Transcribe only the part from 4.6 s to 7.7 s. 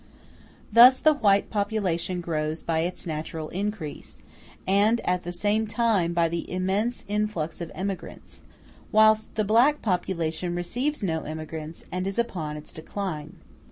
and at the same time by the immense influx